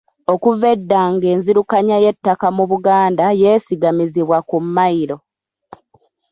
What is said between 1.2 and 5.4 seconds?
enzirukanya y'ettaka mu Buganda yeesigamizibwa ku mmayiro.